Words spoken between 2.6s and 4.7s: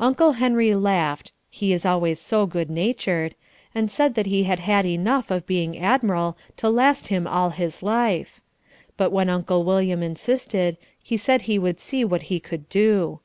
natured) and said that he had